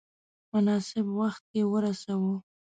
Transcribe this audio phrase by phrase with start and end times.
[0.51, 2.35] مناسب وخت کې ورساوه.